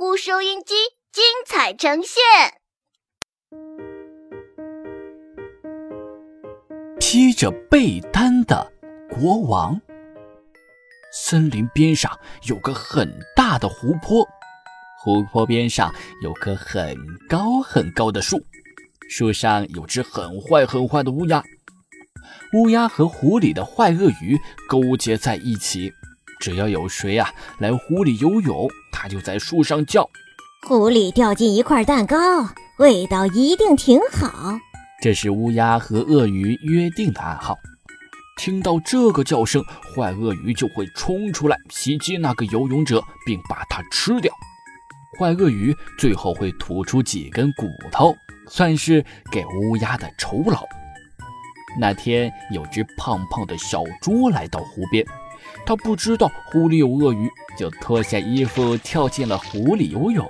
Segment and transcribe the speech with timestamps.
[0.00, 0.74] 呼收音机
[1.10, 2.22] 精彩呈现。
[7.00, 8.72] 披着被单的
[9.10, 9.80] 国王。
[11.12, 14.24] 森林边上有个很大的湖泊，
[15.02, 16.96] 湖泊边上有棵很
[17.28, 18.40] 高很高的树，
[19.10, 21.42] 树上有只很坏很坏的乌鸦。
[22.54, 24.38] 乌鸦和湖里的坏鳄鱼
[24.68, 25.92] 勾结在一起，
[26.38, 28.70] 只要有谁啊来湖里游泳，
[29.00, 30.10] 它就在树上叫。
[30.66, 32.16] 湖里掉进一块蛋糕，
[32.78, 34.58] 味道一定挺好。
[35.00, 37.56] 这是乌鸦和鳄鱼约定的暗号。
[38.36, 39.62] 听到这个叫声，
[39.94, 44.34] 坏鳄鱼就会冲出来袭击那个游泳者，并把它吃掉。
[45.16, 48.12] 坏鳄鱼最后会吐出几根骨头，
[48.48, 50.64] 算是给乌鸦的酬劳。
[51.78, 55.06] 那天，有只胖胖的小猪来到湖边，
[55.64, 60.24] 它不知道湖里有鳄鱼，就脱下衣服跳进了湖里游泳。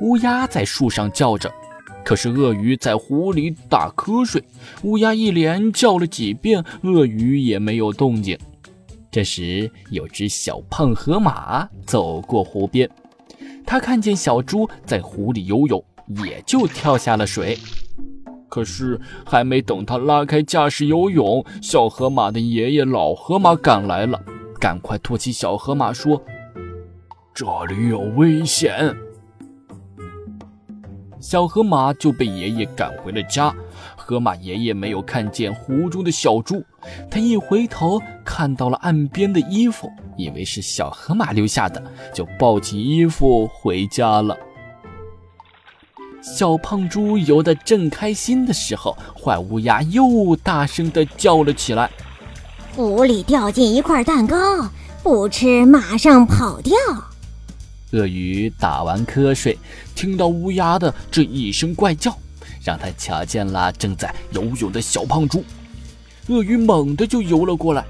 [0.00, 1.52] 乌鸦在树上叫着。
[2.04, 4.40] 可是鳄鱼在湖里打瞌睡，
[4.84, 8.38] 乌鸦一连叫了几遍，鳄鱼也没有动静。
[9.10, 12.88] 这时，有只小胖河马走过湖边，
[13.66, 15.84] 他看见小猪在湖里游泳，
[16.24, 17.58] 也就跳下了水。
[18.48, 24.22] 可是，还没等他拉开架势游泳，小河马的爷爷老河马赶来了，
[24.66, 26.20] 赶快托起小河马说
[27.32, 28.92] ：“这里有危险。”
[31.22, 33.54] 小河马就被爷爷赶回了家。
[33.96, 36.64] 河马爷爷没有看见湖中的小猪，
[37.08, 41.80] 他一回头看到了岸边的衣服，以为是小河马留下的，
[42.12, 44.36] 就抱起衣服回家了。
[46.20, 51.88] 小胖猪游得正开心的时候，坏乌鸦又大声地叫了起来
[52.76, 54.36] ：“湖里掉进一块蛋糕，
[55.02, 56.76] 不吃马上跑掉。”
[57.92, 59.58] 鳄鱼打完瞌睡，
[59.94, 62.14] 听到乌鸦的这一声怪叫，
[62.62, 65.42] 让他瞧见了正在游泳的小胖猪。
[66.26, 67.82] 鳄鱼猛地就游了过来。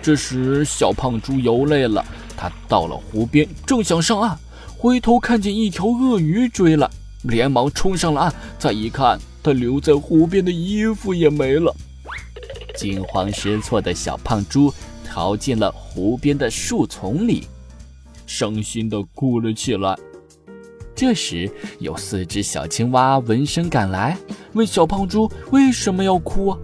[0.00, 2.02] 这时，小胖猪游累了，
[2.34, 4.38] 他到了湖边，正想上岸，
[4.78, 6.88] 回头看见一条鳄鱼追来，
[7.24, 8.34] 连忙冲上了岸。
[8.58, 11.76] 再一看，他留在湖边的衣服也没了。
[12.78, 14.72] 惊慌失措的小胖猪
[15.04, 17.46] 逃进了湖边的树丛里。
[18.24, 19.96] 伤心地哭了起来。
[20.94, 21.50] 这时，
[21.80, 24.16] 有四只小青蛙闻声赶来，
[24.52, 26.56] 问小胖猪为什么要哭。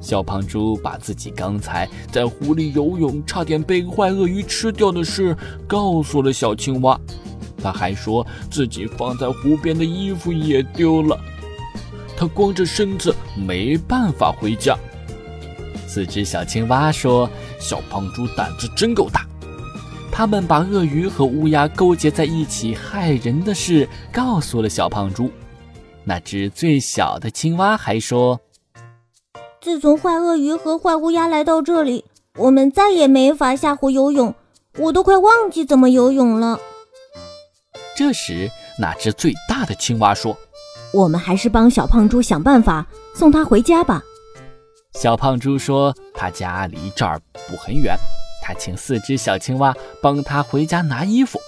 [0.00, 7.00] 小胖猪把自己刚才在湖里游泳，差点被坏鳄鱼吃掉的事告诉了小青蛙。
[7.58, 11.18] 他还说自己放在湖边的衣服也丢了，
[12.16, 14.76] 他光着身子没办法回家。
[15.96, 17.26] 四只小青蛙说
[17.58, 19.26] ：“小胖猪胆子真够大。”
[20.12, 25.30] 他们把鳄鱼和乌鸦勾结在一起害人的事告诉了小胖猪。
[26.04, 28.38] 那只最小的青蛙还说
[29.62, 32.04] ：“自从坏鳄鱼和坏乌鸦来到这里，
[32.36, 34.34] 我们再也没法下湖游泳，
[34.76, 36.60] 我都快忘记怎么游泳了。”
[37.96, 40.36] 这时，那只最大的青蛙说
[40.92, 44.02] ：“我们还是帮小胖猪想办法送他回家吧。”
[44.98, 47.94] 小胖猪说：“他家离这儿不很远。”
[48.42, 51.38] 他请四只小青蛙帮他回家拿衣服。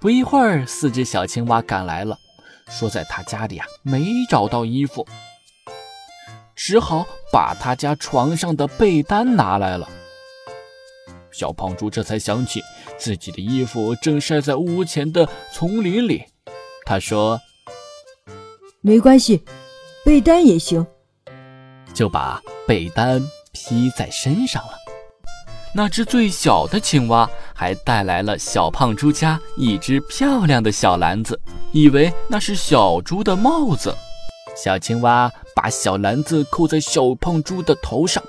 [0.00, 2.16] 不一会儿，四只小青蛙赶来了，
[2.70, 5.06] 说在他家里啊没找到衣服，
[6.56, 9.86] 只好把他家床上的被单拿来了。
[11.30, 12.62] 小胖猪这才想起
[12.96, 16.24] 自己的衣服正晒在屋前的丛林里，
[16.86, 17.38] 他说
[18.80, 19.44] ：“没关系，
[20.02, 20.86] 被单也行。”
[21.98, 23.20] 就把被单
[23.50, 24.70] 披在身上了。
[25.74, 31.40] 那只最小的青蛙还带来了小胖猪家一只漂亮的小篮子，
[31.72, 33.92] 以为那是小猪的帽子。
[34.56, 38.22] 小青蛙把小篮子扣在小胖猪的头上，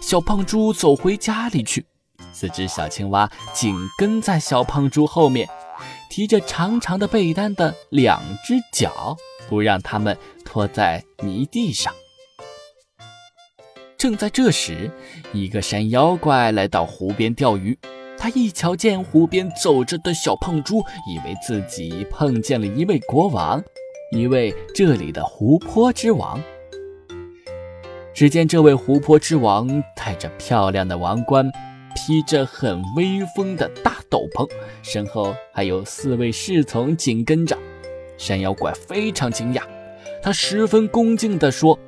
[0.00, 1.84] 小胖猪走回家里去。
[2.32, 5.48] 四只小青蛙紧跟在小胖猪后面，
[6.08, 9.16] 提着长长的被单的两只脚，
[9.48, 11.92] 不让它们拖在泥地上。
[14.00, 14.90] 正在这时，
[15.30, 17.78] 一个山妖怪来到湖边钓鱼。
[18.16, 23.62] 他一瞧见湖边走着的小胖猪，以为自己碰见了一位国王，
[24.16, 26.40] 一位这里的湖泊之王。
[28.14, 31.44] 只见这位湖泊之王戴着漂亮的王冠，
[31.94, 34.48] 披着很威风的大斗篷，
[34.82, 37.54] 身后还有四位侍从紧跟着。
[38.16, 39.60] 山妖怪非常惊讶，
[40.22, 41.78] 他十分恭敬地说。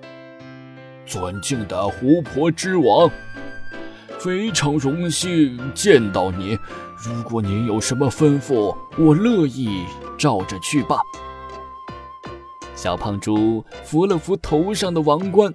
[1.06, 3.10] 尊敬的湖泊之王，
[4.18, 6.58] 非常荣幸见到你。
[6.96, 9.84] 如果您有什么吩咐，我乐意
[10.16, 10.98] 照着去办。
[12.74, 15.52] 小胖猪扶了扶头上的王冠，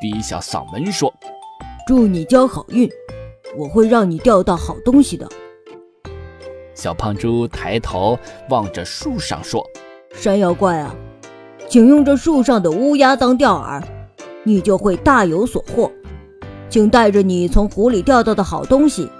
[0.00, 1.12] 低下嗓门说
[1.86, 2.88] ：“祝你交好运，
[3.56, 5.28] 我会让你钓到好东西的。”
[6.74, 8.18] 小胖猪抬头
[8.48, 9.64] 望着树上说
[10.14, 10.94] ：“山妖怪啊，
[11.68, 13.82] 请用这树上的乌鸦当钓饵，
[14.44, 15.90] 你就会大有所获。
[16.68, 19.10] 请带着你从湖里钓到的好东西，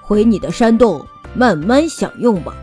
[0.00, 1.04] 回你的山洞
[1.34, 2.54] 慢慢享用吧。”“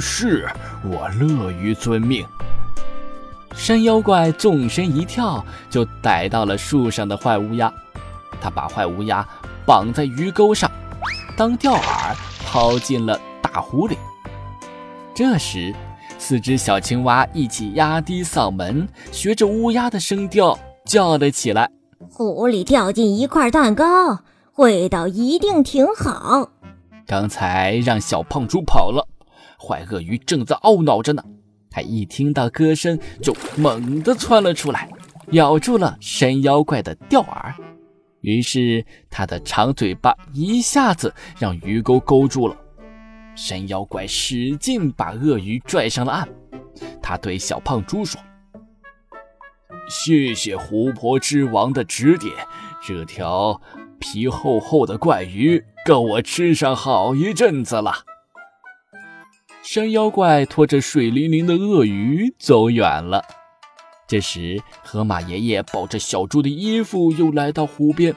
[0.00, 0.48] 是，
[0.82, 2.26] 我乐于遵命。”
[3.54, 7.72] 山妖怪纵身一跳，就逮到了树上的坏乌鸦。
[8.40, 9.26] 他把坏乌鸦
[9.64, 10.70] 绑在鱼钩上，
[11.36, 12.14] 当钓饵
[12.44, 13.18] 抛进了。
[13.40, 13.96] 大湖里，
[15.14, 15.72] 这时，
[16.18, 20.58] 四只小青蛙一起压低嗓门，学着乌鸦的声调
[20.94, 21.68] 叫了起来
[22.08, 24.20] ：“湖里掉进一块蛋糕，
[24.58, 26.52] 味道一定挺好。”
[27.04, 29.04] 刚才让小胖猪跑了，
[29.58, 31.20] 坏鳄鱼正在懊恼着呢。
[31.68, 34.88] 他一听到歌声，就猛地窜了出来，
[35.32, 37.52] 咬住了山妖怪的钓饵。
[38.20, 42.56] 于是，他的长嘴巴一下子让鱼钩勾住了。
[43.34, 46.28] 山妖怪使劲把鳄鱼拽上了岸，
[47.02, 48.20] 他对小胖猪说
[49.88, 52.32] ：“谢谢湖泊之王的指点，
[52.82, 53.60] 这条
[53.98, 57.92] 皮厚厚的怪鱼够我吃上好一阵子了。”
[59.62, 63.24] 山妖怪拖着水灵灵的鳄鱼走远了。
[64.06, 68.14] 这时，河马爷爷抱着小猪的衣服又来到湖边，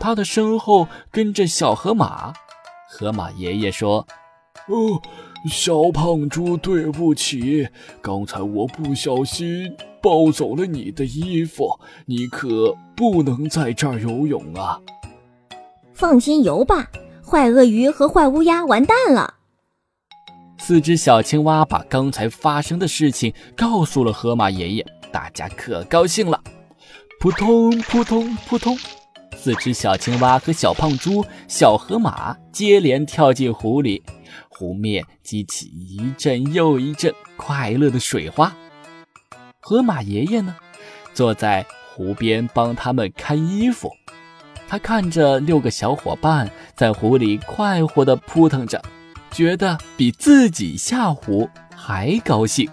[0.00, 2.32] 他的身后跟着小河马。
[2.88, 4.06] 河马爷爷说。
[4.66, 5.00] 哦，
[5.48, 7.68] 小胖猪，对不起，
[8.02, 14.80] 刚才我不小心抱走了你的衣服，你可不能在这儿游泳啊！
[15.92, 16.90] 放心游吧，
[17.24, 19.34] 坏鳄鱼和坏乌鸦完蛋了。
[20.58, 26.42] 四只小青蛙把刚才发生的事情告诉了河马爷爷，大家可高兴了。
[27.18, 28.78] 扑通扑通扑通，
[29.36, 34.02] 四只小青蛙和小胖猪、小河马接连跳进湖里。
[34.48, 38.54] 湖面激起一阵又一阵快乐的水花。
[39.60, 40.56] 河马爷爷呢，
[41.12, 41.64] 坐在
[41.94, 43.92] 湖边帮他们看衣服。
[44.66, 48.82] 他看着六个小伙伴在湖里快活地扑腾着，
[49.30, 52.70] 觉得比自己下湖还高兴。